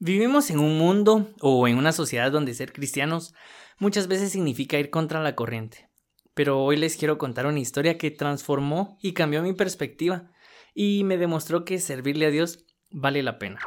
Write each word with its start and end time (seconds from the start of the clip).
Vivimos 0.00 0.48
en 0.50 0.60
un 0.60 0.78
mundo 0.78 1.34
o 1.40 1.66
en 1.66 1.76
una 1.76 1.90
sociedad 1.90 2.30
donde 2.30 2.54
ser 2.54 2.72
cristianos 2.72 3.34
muchas 3.80 4.06
veces 4.06 4.30
significa 4.30 4.78
ir 4.78 4.90
contra 4.90 5.20
la 5.24 5.34
corriente. 5.34 5.90
Pero 6.34 6.62
hoy 6.62 6.76
les 6.76 6.96
quiero 6.96 7.18
contar 7.18 7.46
una 7.46 7.58
historia 7.58 7.98
que 7.98 8.12
transformó 8.12 8.96
y 9.02 9.12
cambió 9.12 9.42
mi 9.42 9.54
perspectiva 9.54 10.30
y 10.72 11.02
me 11.02 11.18
demostró 11.18 11.64
que 11.64 11.80
servirle 11.80 12.26
a 12.26 12.30
Dios 12.30 12.64
vale 12.92 13.24
la 13.24 13.40
pena. 13.40 13.58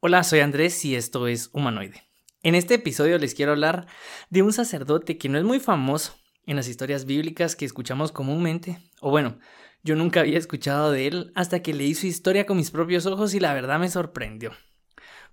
Hola, 0.00 0.22
soy 0.22 0.40
Andrés 0.40 0.84
y 0.84 0.94
esto 0.94 1.26
es 1.26 1.48
Humanoide. 1.54 2.02
En 2.42 2.54
este 2.54 2.74
episodio 2.74 3.16
les 3.16 3.34
quiero 3.34 3.52
hablar 3.52 3.86
de 4.28 4.42
un 4.42 4.52
sacerdote 4.52 5.16
que 5.16 5.30
no 5.30 5.38
es 5.38 5.44
muy 5.44 5.58
famoso 5.58 6.14
en 6.48 6.56
las 6.56 6.66
historias 6.66 7.04
bíblicas 7.04 7.56
que 7.56 7.66
escuchamos 7.66 8.10
comúnmente, 8.10 8.78
o 9.02 9.10
bueno, 9.10 9.38
yo 9.82 9.96
nunca 9.96 10.20
había 10.20 10.38
escuchado 10.38 10.90
de 10.90 11.06
él 11.06 11.30
hasta 11.34 11.60
que 11.60 11.74
leí 11.74 11.94
su 11.94 12.06
historia 12.06 12.46
con 12.46 12.56
mis 12.56 12.70
propios 12.70 13.04
ojos 13.04 13.34
y 13.34 13.38
la 13.38 13.52
verdad 13.52 13.78
me 13.78 13.90
sorprendió. 13.90 14.52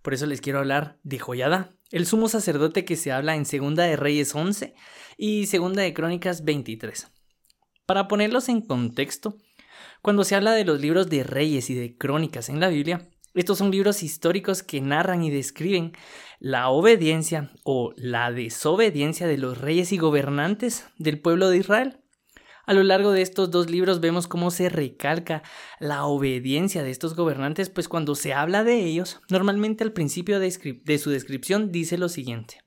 Por 0.02 0.14
eso 0.14 0.26
les 0.26 0.42
quiero 0.42 0.60
hablar 0.60 1.00
de 1.04 1.18
Joyada, 1.18 1.72
el 1.90 2.06
sumo 2.06 2.28
sacerdote 2.28 2.84
que 2.84 2.98
se 2.98 3.14
habla 3.14 3.38
en 3.38 3.46
Segunda 3.46 3.86
de 3.86 3.96
Reyes 3.96 4.36
11 4.36 4.76
y 5.18 5.46
Segunda 5.46 5.84
de 5.84 5.94
Crónicas 5.94 6.44
23. 6.44 7.08
Para 7.86 8.10
ponerlos 8.10 8.50
en 8.50 8.60
contexto, 8.60 9.38
cuando 10.02 10.26
se 10.26 10.36
habla 10.36 10.52
de 10.52 10.66
los 10.66 10.82
libros 10.82 11.10
de 11.10 11.24
Reyes 11.24 11.70
y 11.70 11.76
de 11.76 11.96
Crónicas 11.96 12.50
en 12.50 12.60
la 12.60 12.68
Biblia, 12.68 13.08
estos 13.36 13.58
son 13.58 13.72
libros 13.72 14.02
históricos 14.04 14.64
que 14.64 14.82
narran 14.82 15.24
y 15.24 15.30
describen 15.30 15.94
la 16.40 16.70
obediencia 16.70 17.52
o 17.64 17.94
la 17.98 18.32
desobediencia 18.32 19.28
de 19.28 19.38
los 19.38 19.58
reyes 19.60 19.92
y 19.92 19.98
gobernantes 19.98 20.88
del 20.98 21.20
pueblo 21.20 21.50
de 21.50 21.58
Israel. 21.58 22.00
A 22.66 22.74
lo 22.74 22.84
largo 22.84 23.12
de 23.12 23.22
estos 23.22 23.52
dos 23.52 23.70
libros 23.70 24.00
vemos 24.00 24.28
cómo 24.28 24.50
se 24.50 24.70
recalca 24.70 25.44
la 25.80 26.06
obediencia 26.06 26.82
de 26.82 26.90
estos 26.90 27.16
gobernantes, 27.16 27.70
pues 27.70 27.88
cuando 27.88 28.16
se 28.16 28.34
habla 28.34 28.64
de 28.64 28.84
ellos, 28.84 29.22
normalmente 29.30 29.84
al 29.84 29.94
principio 29.94 30.40
de, 30.40 30.50
su 30.98 31.10
descripción 31.12 31.72
dice 31.72 31.98
lo 31.98 32.10
siguiente, 32.10 32.62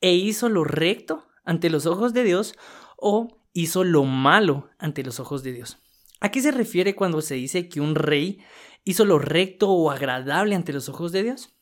e 0.00 0.14
hizo 0.14 0.48
lo 0.48 0.64
recto 0.64 1.28
ante 1.44 1.70
los 1.70 1.86
ojos 1.86 2.12
de 2.12 2.24
Dios 2.24 2.54
o 2.98 3.28
hizo 3.54 3.84
lo 3.84 4.04
malo 4.04 4.68
ante 4.78 5.02
los 5.02 5.18
ojos 5.18 5.42
de 5.42 5.52
Dios. 5.52 5.78
¿A 6.20 6.30
qué 6.30 6.40
se 6.40 6.52
refiere 6.52 6.94
cuando 6.94 7.20
se 7.20 7.34
dice 7.34 7.68
que 7.68 7.80
un 7.80 7.94
rey 7.94 8.38
hizo 8.84 9.04
lo 9.04 9.18
recto 9.18 9.70
o 9.70 9.90
agradable 9.90 10.54
ante 10.54 10.72
los 10.72 10.88
ojos 10.88 11.12
de 11.12 11.22
Dios? 11.22 11.56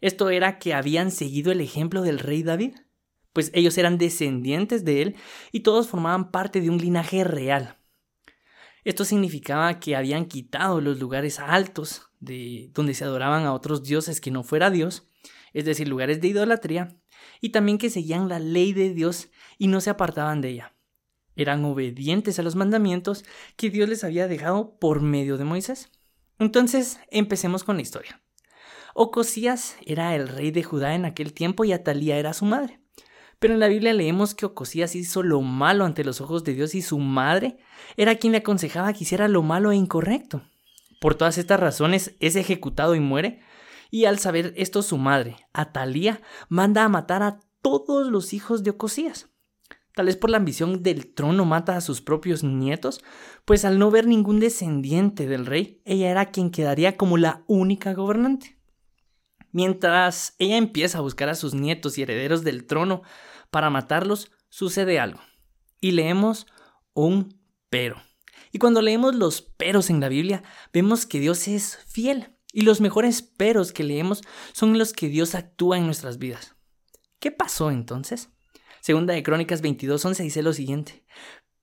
Esto 0.00 0.30
era 0.30 0.58
que 0.58 0.74
habían 0.74 1.10
seguido 1.10 1.52
el 1.52 1.60
ejemplo 1.60 2.02
del 2.02 2.18
rey 2.18 2.42
David 2.42 2.74
pues 3.32 3.50
ellos 3.54 3.78
eran 3.78 3.98
descendientes 3.98 4.84
de 4.84 5.02
él 5.02 5.16
y 5.52 5.60
todos 5.60 5.88
formaban 5.88 6.30
parte 6.30 6.60
de 6.60 6.70
un 6.70 6.78
linaje 6.78 7.24
real. 7.24 7.76
Esto 8.84 9.04
significaba 9.04 9.78
que 9.78 9.94
habían 9.94 10.26
quitado 10.26 10.80
los 10.80 10.98
lugares 10.98 11.38
altos 11.38 12.10
de 12.18 12.70
donde 12.74 12.94
se 12.94 13.04
adoraban 13.04 13.44
a 13.44 13.52
otros 13.52 13.82
dioses 13.82 14.20
que 14.20 14.30
no 14.30 14.42
fuera 14.42 14.70
Dios, 14.70 15.08
es 15.52 15.64
decir, 15.64 15.88
lugares 15.88 16.20
de 16.20 16.28
idolatría, 16.28 16.96
y 17.40 17.50
también 17.50 17.78
que 17.78 17.90
seguían 17.90 18.28
la 18.28 18.38
ley 18.38 18.72
de 18.72 18.94
Dios 18.94 19.28
y 19.58 19.66
no 19.66 19.80
se 19.80 19.90
apartaban 19.90 20.40
de 20.40 20.50
ella. 20.50 20.74
Eran 21.36 21.64
obedientes 21.64 22.38
a 22.38 22.42
los 22.42 22.56
mandamientos 22.56 23.24
que 23.56 23.70
Dios 23.70 23.88
les 23.88 24.04
había 24.04 24.28
dejado 24.28 24.78
por 24.78 25.00
medio 25.00 25.36
de 25.36 25.44
Moisés. 25.44 25.90
Entonces, 26.40 26.98
empecemos 27.10 27.62
con 27.62 27.76
la 27.76 27.82
historia. 27.82 28.20
Ocosías 28.94 29.76
era 29.84 30.16
el 30.16 30.26
rey 30.26 30.50
de 30.50 30.64
Judá 30.64 30.94
en 30.94 31.04
aquel 31.04 31.32
tiempo 31.34 31.64
y 31.64 31.72
Atalía 31.72 32.16
era 32.16 32.32
su 32.32 32.46
madre. 32.46 32.80
Pero 33.38 33.54
en 33.54 33.60
la 33.60 33.68
Biblia 33.68 33.92
leemos 33.92 34.34
que 34.34 34.46
Ocosías 34.46 34.96
hizo 34.96 35.22
lo 35.22 35.42
malo 35.42 35.84
ante 35.84 36.02
los 36.02 36.20
ojos 36.20 36.42
de 36.42 36.54
Dios 36.54 36.74
y 36.74 36.82
su 36.82 36.98
madre 36.98 37.58
era 37.96 38.16
quien 38.16 38.32
le 38.32 38.38
aconsejaba 38.38 38.92
que 38.92 39.04
hiciera 39.04 39.28
lo 39.28 39.42
malo 39.42 39.70
e 39.70 39.76
incorrecto. 39.76 40.42
Por 40.98 41.14
todas 41.14 41.38
estas 41.38 41.60
razones 41.60 42.16
es 42.20 42.36
ejecutado 42.36 42.94
y 42.94 43.00
muere. 43.00 43.40
Y 43.90 44.06
al 44.06 44.18
saber 44.18 44.54
esto 44.56 44.82
su 44.82 44.96
madre, 44.96 45.36
Atalía, 45.52 46.22
manda 46.48 46.84
a 46.84 46.88
matar 46.88 47.22
a 47.22 47.40
todos 47.60 48.08
los 48.08 48.32
hijos 48.32 48.62
de 48.62 48.70
Ocosías. 48.70 49.28
Tal 49.94 50.06
vez 50.06 50.16
por 50.16 50.30
la 50.30 50.36
ambición 50.36 50.82
del 50.82 51.12
trono 51.12 51.44
mata 51.44 51.76
a 51.76 51.80
sus 51.80 52.00
propios 52.00 52.44
nietos, 52.44 53.02
pues 53.44 53.64
al 53.64 53.78
no 53.78 53.90
ver 53.90 54.06
ningún 54.06 54.40
descendiente 54.40 55.26
del 55.26 55.46
rey, 55.46 55.82
ella 55.84 56.10
era 56.10 56.30
quien 56.30 56.50
quedaría 56.50 56.96
como 56.96 57.16
la 57.16 57.42
única 57.46 57.92
gobernante. 57.92 58.56
Mientras 59.52 60.34
ella 60.38 60.56
empieza 60.56 60.98
a 60.98 61.02
buscar 61.02 61.28
a 61.28 61.34
sus 61.34 61.54
nietos 61.54 61.98
y 61.98 62.02
herederos 62.02 62.44
del 62.44 62.66
trono 62.66 63.02
para 63.50 63.70
matarlos, 63.70 64.30
sucede 64.48 65.00
algo. 65.00 65.20
Y 65.80 65.90
leemos 65.90 66.46
un 66.94 67.40
pero. 67.68 68.00
Y 68.52 68.58
cuando 68.58 68.82
leemos 68.82 69.14
los 69.14 69.42
peros 69.42 69.90
en 69.90 70.00
la 70.00 70.08
Biblia, 70.08 70.42
vemos 70.72 71.06
que 71.06 71.18
Dios 71.18 71.48
es 71.48 71.78
fiel. 71.86 72.36
Y 72.52 72.62
los 72.62 72.80
mejores 72.80 73.22
peros 73.22 73.72
que 73.72 73.84
leemos 73.84 74.22
son 74.52 74.78
los 74.78 74.92
que 74.92 75.08
Dios 75.08 75.34
actúa 75.34 75.78
en 75.78 75.86
nuestras 75.86 76.18
vidas. 76.18 76.56
¿Qué 77.18 77.30
pasó 77.30 77.70
entonces? 77.70 78.30
Segunda 78.80 79.14
de 79.14 79.22
Crónicas 79.22 79.62
22:11 79.62 80.22
dice 80.22 80.42
lo 80.42 80.52
siguiente. 80.52 81.04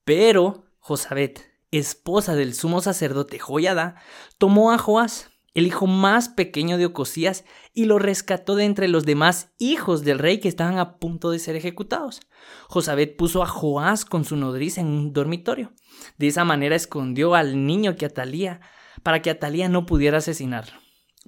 Pero 0.03 0.65
Josabet, 0.79 1.51
esposa 1.71 2.35
del 2.35 2.53
sumo 2.53 2.81
sacerdote 2.81 3.39
Joyada, 3.39 3.95
tomó 4.37 4.71
a 4.71 4.77
Joás, 4.77 5.31
el 5.53 5.65
hijo 5.65 5.87
más 5.87 6.29
pequeño 6.29 6.77
de 6.77 6.85
Ocosías, 6.85 7.43
y 7.73 7.85
lo 7.85 7.97
rescató 7.97 8.55
de 8.55 8.65
entre 8.65 8.87
los 8.87 9.05
demás 9.05 9.53
hijos 9.57 10.03
del 10.03 10.19
rey 10.19 10.39
que 10.39 10.47
estaban 10.47 10.77
a 10.77 10.97
punto 10.97 11.31
de 11.31 11.39
ser 11.39 11.55
ejecutados. 11.55 12.21
Josabet 12.69 13.17
puso 13.17 13.41
a 13.41 13.47
Joás 13.47 14.05
con 14.05 14.23
su 14.23 14.35
nodriza 14.35 14.81
en 14.81 14.87
un 14.87 15.13
dormitorio. 15.13 15.73
De 16.17 16.27
esa 16.27 16.45
manera 16.45 16.75
escondió 16.75 17.33
al 17.33 17.65
niño 17.65 17.95
que 17.95 18.05
Atalía, 18.05 18.61
para 19.03 19.21
que 19.21 19.29
Atalía 19.31 19.67
no 19.67 19.85
pudiera 19.85 20.19
asesinarlo. 20.19 20.79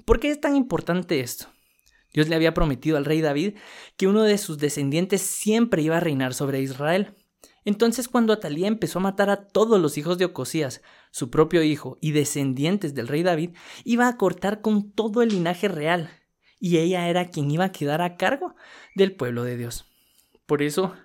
¿Por 0.06 0.20
qué 0.20 0.30
es 0.30 0.40
tan 0.40 0.56
importante 0.56 1.20
esto? 1.20 1.48
Dios 2.14 2.28
le 2.28 2.36
había 2.36 2.54
prometido 2.54 2.98
al 2.98 3.06
rey 3.06 3.22
David 3.22 3.56
que 3.98 4.08
uno 4.08 4.24
de 4.24 4.38
sus 4.38 4.58
descendientes 4.58 5.22
siempre 5.22 5.82
iba 5.82 5.98
a 5.98 6.02
reinar 6.02 6.34
sobre 6.34 6.62
Israel. 6.62 7.16
Entonces 7.66 8.08
cuando 8.08 8.34
Atalía 8.34 8.68
empezó 8.68 9.00
a 9.00 9.04
matar 9.04 9.30
a 9.30 9.48
todos 9.48 9.80
los 9.80 9.98
hijos 9.98 10.18
de 10.18 10.26
Ocosías, 10.26 10.82
su 11.12 11.30
propio 11.30 11.62
hijo 11.62 11.98
y 12.02 12.12
descendientes 12.12 12.96
del 12.96 13.08
rey 13.08 13.24
David, 13.24 13.56
iba 13.84 14.08
a 14.08 14.18
cortar 14.18 14.62
con 14.62 14.92
todo 14.92 15.22
el 15.22 15.30
linaje 15.30 15.68
real, 15.68 16.10
y 16.60 16.78
ella 16.78 17.08
era 17.08 17.30
quien 17.30 17.50
iba 17.52 17.66
a 17.66 17.72
quedar 17.72 18.02
a 18.02 18.18
cargo 18.18 18.56
del 18.96 19.16
pueblo 19.16 19.44
de 19.44 19.58
Dios. 19.58 19.86
Por 20.46 20.62
eso 20.62 20.96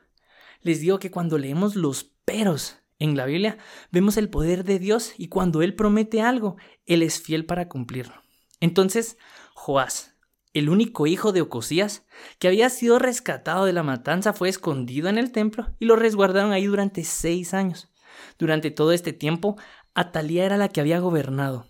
les 0.62 0.80
digo 0.80 0.98
que 0.98 1.10
cuando 1.10 1.38
leemos 1.38 1.76
los 1.76 2.04
peros 2.24 2.78
en 2.98 3.16
la 3.16 3.26
Biblia, 3.26 3.58
vemos 3.90 4.16
el 4.16 4.30
poder 4.30 4.64
de 4.64 4.78
Dios 4.78 5.12
y 5.18 5.28
cuando 5.28 5.62
Él 5.62 5.74
promete 5.74 6.22
algo, 6.22 6.56
Él 6.86 7.02
es 7.02 7.20
fiel 7.20 7.44
para 7.44 7.68
cumplirlo. 7.68 8.22
Entonces, 8.60 9.18
Joás, 9.54 10.13
el 10.54 10.68
único 10.68 11.08
hijo 11.08 11.32
de 11.32 11.42
Ocosías, 11.42 12.04
que 12.38 12.46
había 12.46 12.70
sido 12.70 13.00
rescatado 13.00 13.64
de 13.66 13.72
la 13.72 13.82
matanza, 13.82 14.32
fue 14.32 14.48
escondido 14.48 15.08
en 15.08 15.18
el 15.18 15.32
templo 15.32 15.66
y 15.80 15.84
lo 15.84 15.96
resguardaron 15.96 16.52
ahí 16.52 16.66
durante 16.66 17.02
seis 17.02 17.52
años. 17.54 17.90
Durante 18.38 18.70
todo 18.70 18.92
este 18.92 19.12
tiempo, 19.12 19.56
Atalía 19.94 20.44
era 20.44 20.56
la 20.56 20.68
que 20.68 20.80
había 20.80 21.00
gobernado. 21.00 21.66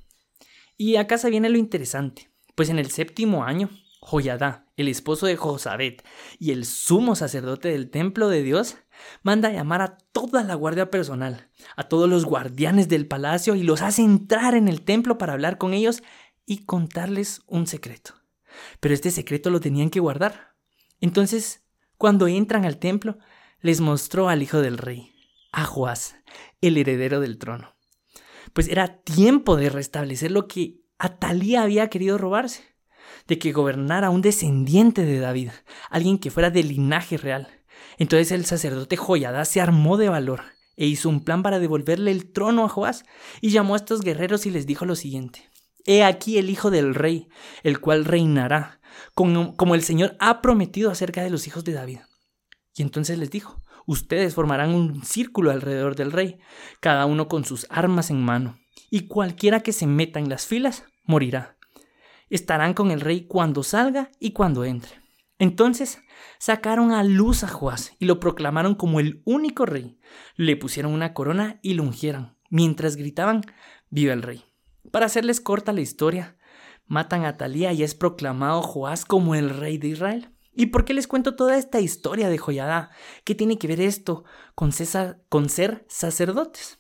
Y 0.77 0.97
acá 0.97 1.17
se 1.17 1.31
viene 1.31 1.49
lo 1.49 1.56
interesante, 1.56 2.31
pues 2.55 2.69
en 2.69 2.78
el 2.78 2.91
séptimo 2.91 3.44
año, 3.44 3.71
Joyadá, 4.00 4.67
el 4.77 4.89
esposo 4.89 5.25
de 5.25 5.37
Josabet 5.37 6.05
y 6.39 6.50
el 6.50 6.67
sumo 6.67 7.17
sacerdote 7.17 7.69
del 7.69 7.91
templo 7.91 8.28
de 8.28 8.43
Dios, 8.43 8.77
manda 9.23 9.49
a 9.49 9.53
llamar 9.53 9.81
a 9.81 9.97
toda 10.12 10.44
la 10.44 10.55
guardia 10.56 10.91
personal, 10.91 11.49
a 11.77 11.84
todos 11.84 12.09
los 12.09 12.27
guardianes 12.27 12.89
del 12.89 13.06
palacio 13.06 13.55
y 13.55 13.62
los 13.62 13.81
hace 13.81 14.03
entrar 14.03 14.55
en 14.55 14.69
el 14.69 14.83
templo 14.83 15.17
para 15.17 15.33
hablar 15.33 15.56
con 15.56 15.73
ellos 15.73 16.03
y 16.44 16.65
contarles 16.65 17.41
un 17.47 17.67
secreto 17.67 18.24
pero 18.81 18.95
este 18.95 19.11
secreto 19.11 19.51
lo 19.51 19.61
tenían 19.61 19.91
que 19.91 20.01
guardar. 20.01 20.55
Entonces, 21.01 21.65
cuando 21.97 22.29
entran 22.29 22.65
al 22.65 22.79
templo, 22.79 23.19
les 23.61 23.81
mostró 23.81 24.29
al 24.29 24.43
hijo 24.43 24.61
del 24.61 24.79
rey, 24.79 25.15
a 25.53 25.65
Joás, 25.65 26.17
el 26.61 26.77
heredero 26.77 27.21
del 27.21 27.39
trono. 27.39 27.75
Pues 28.53 28.69
era 28.69 29.03
tiempo 29.03 29.57
de 29.57 29.71
restablecer 29.71 30.31
lo 30.31 30.47
que 30.47 30.83
Atalía 30.99 31.63
había 31.63 31.89
querido 31.89 32.19
robarse, 32.19 32.62
de 33.27 33.39
que 33.39 33.53
gobernara 33.53 34.11
un 34.11 34.23
descendiente 34.23 35.05
de 35.05 35.19
David, 35.19 35.50
alguien 35.91 36.19
que 36.19 36.31
fuera 36.31 36.50
de 36.50 36.62
linaje 36.62 37.17
real. 37.17 37.49
Entonces 37.99 38.33
el 38.33 38.45
sacerdote 38.45 38.97
Joyadá 38.97 39.45
se 39.45 39.61
armó 39.61 39.97
de 39.97 40.09
valor 40.09 40.43
e 40.77 40.87
hizo 40.87 41.09
un 41.09 41.25
plan 41.25 41.43
para 41.43 41.59
devolverle 41.59 42.11
el 42.11 42.33
trono 42.33 42.65
a 42.65 42.69
Joás 42.69 43.05
y 43.41 43.50
llamó 43.50 43.75
a 43.75 43.79
estos 43.79 44.03
guerreros 44.03 44.47
y 44.47 44.50
les 44.50 44.67
dijo 44.67 44.85
lo 44.85 44.97
siguiente. 44.97 45.49
He 45.87 46.03
aquí 46.03 46.39
el 46.39 46.49
Hijo 46.49 46.71
del 46.71 46.95
Rey, 46.95 47.29
el 47.63 47.81
cual 47.81 48.05
reinará, 48.05 48.81
como, 49.15 49.75
el 49.75 49.83
Señor 49.83 50.17
ha 50.19 50.41
prometido 50.41 50.91
acerca 50.91 51.23
de 51.23 51.31
los 51.31 51.47
hijos 51.47 51.65
de 51.65 51.73
David. 51.73 51.99
Y 52.75 52.83
entonces 52.83 53.19
les 53.19 53.31
dijo, 53.31 53.63
ustedes 53.87 54.35
formarán 54.35 54.75
un 54.75 55.05
círculo 55.05 55.51
alrededor 55.51 55.95
del 55.95 56.13
rey, 56.13 56.39
cada 56.81 57.07
uno 57.07 57.29
con 57.29 57.45
sus 57.45 57.67
armas 57.71 58.11
en 58.11 58.23
mano, 58.23 58.59
y 58.91 59.07
cualquiera 59.07 59.61
que 59.61 59.73
se 59.73 59.87
meta 59.87 60.19
en 60.19 60.29
las 60.29 60.47
filas 60.47 60.85
morirá. 61.05 61.57
Estarán 62.31 62.75
con 62.75 62.91
el 62.91 63.01
rey 63.01 63.27
cuando 63.27 63.63
salga 63.63 64.11
y 64.19 64.33
cuando 64.33 64.65
entre. 64.65 65.03
Entonces 65.39 66.01
sacaron 66.39 66.93
a 66.93 67.05
luz 67.05 67.45
a 67.45 67.49
Joás 67.49 67.93
y 67.99 68.07
lo 68.07 68.19
proclamaron 68.19 68.75
como 68.75 69.01
el 69.01 69.23
único 69.25 69.67
rey. 69.67 69.99
Le 70.37 70.57
pusieron 70.57 70.93
una 70.93 71.13
corona 71.13 71.59
y 71.63 71.75
lo 71.75 71.83
ungieron, 71.83 72.39
mientras 72.51 72.97
gritaban, 72.97 73.43
¡Viva 73.91 74.15
el 74.15 74.23
rey! 74.23 74.54
Para 74.91 75.07
hacerles 75.07 75.41
corta 75.41 75.73
la 75.73 75.81
historia, 75.81 76.37
matan 76.87 77.25
a 77.25 77.29
Atalía 77.29 77.73
y 77.73 77.83
es 77.83 77.95
proclamado 77.95 78.63
Joás 78.63 79.05
como 79.05 79.35
el 79.35 79.51
rey 79.51 79.79
de 79.79 79.89
Israel. 79.89 80.31
¿Y 80.57 80.67
por 80.67 80.85
qué 80.85 80.95
les 80.95 81.09
cuento 81.09 81.35
toda 81.35 81.57
esta 81.57 81.81
historia 81.81 82.29
de 82.29 82.39
Joyadá? 82.39 82.91
¿Qué 83.25 83.35
tiene 83.35 83.59
que 83.59 83.67
ver 83.67 83.81
esto 83.81 84.25
con, 84.55 84.71
con 85.29 85.49
ser 85.49 85.85
sacerdotes? 85.89 86.79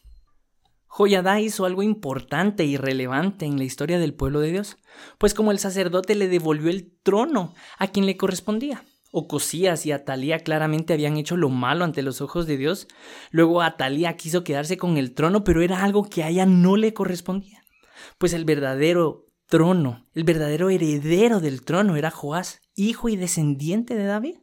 Joyadá 0.86 1.40
hizo 1.40 1.64
algo 1.64 1.82
importante 1.82 2.64
y 2.64 2.76
relevante 2.76 3.46
en 3.46 3.58
la 3.58 3.64
historia 3.64 3.98
del 3.98 4.14
pueblo 4.14 4.38
de 4.38 4.52
Dios, 4.52 4.76
pues 5.18 5.34
como 5.34 5.50
el 5.50 5.58
sacerdote 5.58 6.14
le 6.14 6.28
devolvió 6.28 6.70
el 6.70 6.92
trono 7.02 7.52
a 7.78 7.88
quien 7.88 8.06
le 8.06 8.16
correspondía. 8.16 8.84
Ocosías 9.10 9.86
y 9.86 9.92
Atalía 9.92 10.38
claramente 10.38 10.92
habían 10.92 11.16
hecho 11.16 11.36
lo 11.36 11.48
malo 11.48 11.84
ante 11.84 12.02
los 12.02 12.20
ojos 12.20 12.46
de 12.46 12.56
Dios. 12.56 12.86
Luego 13.30 13.62
Atalía 13.62 14.16
quiso 14.16 14.44
quedarse 14.44 14.76
con 14.76 14.96
el 14.96 15.14
trono, 15.14 15.42
pero 15.42 15.62
era 15.62 15.82
algo 15.82 16.04
que 16.04 16.22
a 16.22 16.28
ella 16.28 16.46
no 16.46 16.76
le 16.76 16.94
correspondía. 16.94 17.63
Pues 18.18 18.32
el 18.32 18.44
verdadero 18.44 19.26
trono, 19.46 20.06
el 20.14 20.24
verdadero 20.24 20.70
heredero 20.70 21.40
del 21.40 21.62
trono 21.64 21.96
era 21.96 22.10
Joás, 22.10 22.60
hijo 22.74 23.08
y 23.08 23.16
descendiente 23.16 23.94
de 23.94 24.04
David. 24.04 24.36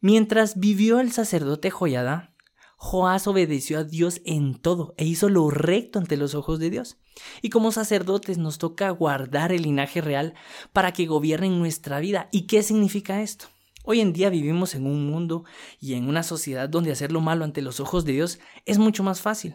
Mientras 0.00 0.58
vivió 0.58 1.00
el 1.00 1.12
sacerdote 1.12 1.70
Joyadá, 1.70 2.34
Joás 2.76 3.28
obedeció 3.28 3.78
a 3.78 3.84
Dios 3.84 4.20
en 4.24 4.56
todo 4.56 4.94
e 4.96 5.04
hizo 5.04 5.28
lo 5.28 5.48
recto 5.50 6.00
ante 6.00 6.16
los 6.16 6.34
ojos 6.34 6.58
de 6.58 6.68
Dios. 6.68 6.98
Y 7.40 7.50
como 7.50 7.70
sacerdotes 7.70 8.38
nos 8.38 8.58
toca 8.58 8.90
guardar 8.90 9.52
el 9.52 9.62
linaje 9.62 10.00
real 10.00 10.34
para 10.72 10.92
que 10.92 11.06
gobiernen 11.06 11.60
nuestra 11.60 12.00
vida. 12.00 12.28
¿Y 12.32 12.48
qué 12.48 12.64
significa 12.64 13.22
esto? 13.22 13.46
Hoy 13.84 14.00
en 14.00 14.12
día 14.12 14.30
vivimos 14.30 14.74
en 14.74 14.86
un 14.86 15.06
mundo 15.06 15.44
y 15.80 15.94
en 15.94 16.08
una 16.08 16.24
sociedad 16.24 16.68
donde 16.68 16.90
hacer 16.90 17.12
lo 17.12 17.20
malo 17.20 17.44
ante 17.44 17.62
los 17.62 17.78
ojos 17.78 18.04
de 18.04 18.12
Dios 18.12 18.40
es 18.66 18.78
mucho 18.78 19.04
más 19.04 19.20
fácil. 19.20 19.54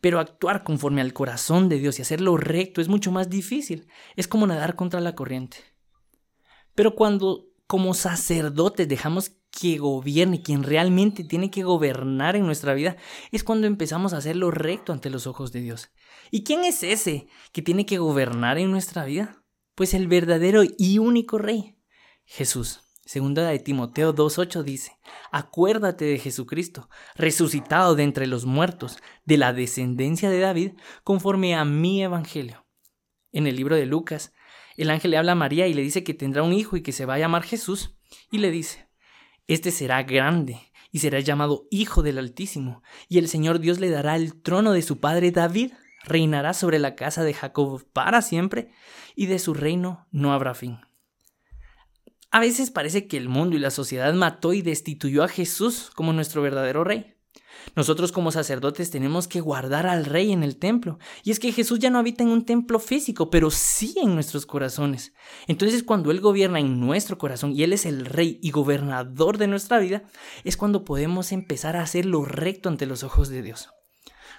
Pero 0.00 0.18
actuar 0.18 0.64
conforme 0.64 1.00
al 1.00 1.12
corazón 1.12 1.68
de 1.68 1.78
Dios 1.78 1.98
y 1.98 2.02
hacer 2.02 2.20
lo 2.20 2.36
recto 2.36 2.80
es 2.80 2.88
mucho 2.88 3.12
más 3.12 3.28
difícil. 3.28 3.88
Es 4.16 4.28
como 4.28 4.46
nadar 4.46 4.74
contra 4.76 5.00
la 5.00 5.14
corriente. 5.14 5.58
Pero 6.74 6.94
cuando 6.94 7.46
como 7.66 7.94
sacerdotes 7.94 8.88
dejamos 8.88 9.32
que 9.50 9.78
gobierne, 9.78 10.42
quien 10.42 10.62
realmente 10.62 11.24
tiene 11.24 11.50
que 11.50 11.62
gobernar 11.62 12.36
en 12.36 12.46
nuestra 12.46 12.74
vida, 12.74 12.96
es 13.30 13.44
cuando 13.44 13.66
empezamos 13.66 14.12
a 14.12 14.18
hacer 14.18 14.36
lo 14.36 14.50
recto 14.50 14.92
ante 14.92 15.10
los 15.10 15.26
ojos 15.26 15.52
de 15.52 15.60
Dios. 15.60 15.90
¿Y 16.30 16.44
quién 16.44 16.64
es 16.64 16.82
ese 16.82 17.28
que 17.52 17.62
tiene 17.62 17.86
que 17.86 17.98
gobernar 17.98 18.58
en 18.58 18.70
nuestra 18.70 19.04
vida? 19.04 19.44
Pues 19.74 19.94
el 19.94 20.08
verdadero 20.08 20.62
y 20.78 20.98
único 20.98 21.38
Rey, 21.38 21.76
Jesús. 22.24 22.91
Segunda 23.12 23.46
de 23.46 23.58
Timoteo 23.58 24.14
2.8 24.14 24.62
dice, 24.62 24.96
Acuérdate 25.30 26.06
de 26.06 26.18
Jesucristo, 26.18 26.88
resucitado 27.14 27.94
de 27.94 28.04
entre 28.04 28.26
los 28.26 28.46
muertos, 28.46 28.96
de 29.26 29.36
la 29.36 29.52
descendencia 29.52 30.30
de 30.30 30.40
David, 30.40 30.72
conforme 31.04 31.54
a 31.54 31.66
mi 31.66 32.02
evangelio. 32.02 32.64
En 33.30 33.46
el 33.46 33.56
libro 33.56 33.76
de 33.76 33.84
Lucas, 33.84 34.32
el 34.78 34.88
ángel 34.88 35.10
le 35.10 35.18
habla 35.18 35.32
a 35.32 35.34
María 35.34 35.66
y 35.66 35.74
le 35.74 35.82
dice 35.82 36.04
que 36.04 36.14
tendrá 36.14 36.42
un 36.42 36.54
hijo 36.54 36.74
y 36.74 36.82
que 36.82 36.92
se 36.92 37.04
va 37.04 37.16
a 37.16 37.18
llamar 37.18 37.42
Jesús, 37.42 37.94
y 38.30 38.38
le 38.38 38.50
dice, 38.50 38.88
este 39.46 39.72
será 39.72 40.04
grande 40.04 40.58
y 40.90 41.00
será 41.00 41.20
llamado 41.20 41.66
Hijo 41.70 42.02
del 42.02 42.16
Altísimo, 42.16 42.82
y 43.10 43.18
el 43.18 43.28
Señor 43.28 43.58
Dios 43.58 43.78
le 43.78 43.90
dará 43.90 44.16
el 44.16 44.40
trono 44.40 44.72
de 44.72 44.80
su 44.80 45.00
padre 45.00 45.32
David, 45.32 45.72
reinará 46.04 46.54
sobre 46.54 46.78
la 46.78 46.94
casa 46.94 47.24
de 47.24 47.34
Jacob 47.34 47.86
para 47.92 48.22
siempre, 48.22 48.70
y 49.14 49.26
de 49.26 49.38
su 49.38 49.52
reino 49.52 50.06
no 50.12 50.32
habrá 50.32 50.54
fin. 50.54 50.78
A 52.32 52.40
veces 52.40 52.70
parece 52.70 53.06
que 53.06 53.18
el 53.18 53.28
mundo 53.28 53.56
y 53.56 53.60
la 53.60 53.70
sociedad 53.70 54.12
mató 54.14 54.54
y 54.54 54.62
destituyó 54.62 55.22
a 55.22 55.28
Jesús 55.28 55.90
como 55.94 56.14
nuestro 56.14 56.40
verdadero 56.40 56.82
rey. 56.82 57.14
Nosotros 57.76 58.10
como 58.10 58.32
sacerdotes 58.32 58.90
tenemos 58.90 59.28
que 59.28 59.42
guardar 59.42 59.86
al 59.86 60.06
Rey 60.06 60.32
en 60.32 60.42
el 60.42 60.56
templo. 60.56 60.98
Y 61.22 61.30
es 61.30 61.38
que 61.38 61.52
Jesús 61.52 61.78
ya 61.78 61.90
no 61.90 61.98
habita 61.98 62.24
en 62.24 62.30
un 62.30 62.46
templo 62.46 62.78
físico, 62.78 63.28
pero 63.28 63.50
sí 63.50 63.94
en 64.02 64.14
nuestros 64.14 64.46
corazones. 64.46 65.12
Entonces 65.46 65.82
cuando 65.82 66.10
Él 66.10 66.20
gobierna 66.20 66.58
en 66.58 66.80
nuestro 66.80 67.18
corazón 67.18 67.52
y 67.52 67.62
Él 67.62 67.74
es 67.74 67.84
el 67.84 68.06
Rey 68.06 68.38
y 68.42 68.50
gobernador 68.50 69.36
de 69.36 69.46
nuestra 69.46 69.78
vida, 69.78 70.02
es 70.42 70.56
cuando 70.56 70.86
podemos 70.86 71.32
empezar 71.32 71.76
a 71.76 71.82
hacer 71.82 72.06
lo 72.06 72.24
recto 72.24 72.70
ante 72.70 72.86
los 72.86 73.04
ojos 73.04 73.28
de 73.28 73.42
Dios. 73.42 73.68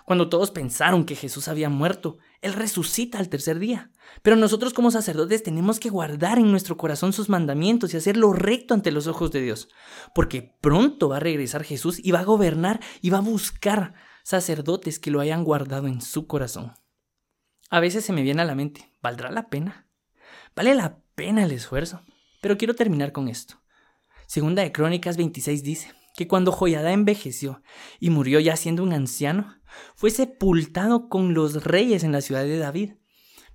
Cuando 0.06 0.30
todos 0.30 0.52
pensaron 0.52 1.06
que 1.06 1.16
Jesús 1.16 1.48
había 1.48 1.70
muerto, 1.70 2.18
Él 2.42 2.54
resucita 2.54 3.20
al 3.20 3.30
tercer 3.30 3.60
día. 3.60 3.92
Pero 4.22 4.36
nosotros 4.36 4.74
como 4.74 4.92
sacerdotes 4.92 5.44
tenemos 5.44 5.80
que 5.80 5.90
guardar 5.90 6.40
en 6.40 6.52
nuestro 6.52 6.76
corazón 6.76 7.14
sus 7.14 7.30
mandamientos 7.30 7.94
y 7.94 7.98
hacer 7.98 8.18
lo 8.18 8.34
recto 8.34 8.74
ante 8.74 8.92
los 8.92 9.08
ojos 9.08 9.32
de 9.32 9.42
Dios. 9.42 9.70
Porque 10.14 10.56
pronto 10.62 11.10
va 11.10 11.18
a 11.18 11.22
regresar 11.22 11.64
Jesús 11.64 12.00
y 12.04 12.12
va 12.12 12.20
a 12.20 12.26
gobernar 12.26 12.82
y 13.02 13.10
va 13.12 13.20
a 13.20 13.22
buscar 13.22 13.94
sacerdotes 14.24 15.00
que 15.00 15.12
lo 15.12 15.20
hayan 15.20 15.44
guardado 15.44 15.88
en 15.88 16.02
su 16.02 16.28
corazón. 16.28 16.74
A 17.70 17.80
veces 17.80 18.06
se 18.06 18.14
me 18.14 18.24
viene 18.24 18.42
a 18.42 18.46
la 18.46 18.56
mente, 18.56 18.94
¿valdrá 19.02 19.32
la 19.32 19.50
pena? 19.50 19.88
¿Vale 20.56 20.76
la 20.76 21.00
pena 21.16 21.44
el 21.44 21.52
esfuerzo? 21.52 22.02
Pero 22.42 22.58
quiero 22.58 22.76
terminar 22.76 23.12
con 23.12 23.30
esto. 23.30 23.56
Segunda 24.28 24.64
de 24.64 24.72
Crónicas 24.72 25.18
26 25.18 25.64
dice, 25.64 25.94
que 26.16 26.28
cuando 26.28 26.52
Joyada 26.52 26.94
envejeció 26.94 27.62
y 28.00 28.10
murió 28.10 28.40
ya 28.40 28.56
siendo 28.56 28.84
un 28.84 28.94
anciano, 28.94 29.58
fue 29.96 30.12
sepultado 30.12 31.10
con 31.10 31.34
los 31.34 31.64
reyes 31.64 32.04
en 32.04 32.12
la 32.12 32.22
ciudad 32.22 32.44
de 32.44 32.58
David, 32.58 32.94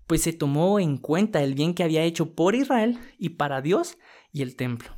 pues 0.07 0.23
se 0.23 0.33
tomó 0.33 0.81
en 0.81 0.97
cuenta 0.97 1.43
el 1.43 1.55
bien 1.55 1.75
que 1.75 1.85
había 1.85 2.03
hecho 2.03 2.35
por 2.35 2.55
Israel 2.55 2.99
y 3.19 3.31
para 3.31 3.61
Dios 3.61 3.99
y 4.33 4.43
el 4.43 4.57
templo. 4.57 4.91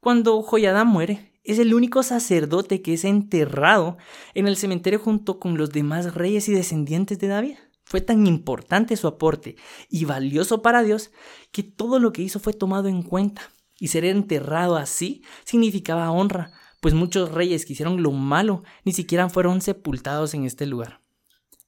Cuando 0.00 0.40
Joyada 0.42 0.84
muere, 0.84 1.32
es 1.42 1.58
el 1.58 1.74
único 1.74 2.02
sacerdote 2.02 2.82
que 2.82 2.94
es 2.94 3.04
enterrado 3.04 3.96
en 4.34 4.46
el 4.46 4.56
cementerio 4.56 4.98
junto 4.98 5.38
con 5.38 5.56
los 5.56 5.70
demás 5.70 6.14
reyes 6.14 6.48
y 6.48 6.52
descendientes 6.52 7.18
de 7.18 7.28
David. 7.28 7.56
Fue 7.84 8.00
tan 8.00 8.26
importante 8.26 8.96
su 8.96 9.06
aporte 9.06 9.56
y 9.88 10.04
valioso 10.04 10.60
para 10.60 10.82
Dios 10.82 11.12
que 11.52 11.62
todo 11.62 12.00
lo 12.00 12.12
que 12.12 12.22
hizo 12.22 12.40
fue 12.40 12.52
tomado 12.52 12.88
en 12.88 13.02
cuenta 13.02 13.42
y 13.78 13.88
ser 13.88 14.04
enterrado 14.04 14.76
así 14.76 15.22
significaba 15.44 16.10
honra, 16.10 16.52
pues 16.80 16.94
muchos 16.94 17.32
reyes 17.32 17.66
que 17.66 17.72
hicieron 17.72 18.02
lo 18.02 18.12
malo 18.12 18.62
ni 18.84 18.92
siquiera 18.92 19.28
fueron 19.28 19.60
sepultados 19.60 20.34
en 20.34 20.44
este 20.44 20.66
lugar. 20.66 21.02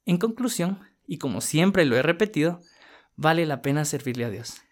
En 0.04 0.18
conclusión, 0.18 0.80
y 1.06 1.18
como 1.18 1.40
siempre 1.40 1.84
lo 1.84 1.96
he 1.96 2.02
repetido, 2.02 2.60
vale 3.16 3.46
la 3.46 3.62
pena 3.62 3.84
servirle 3.84 4.24
a 4.24 4.30
Dios. 4.30 4.62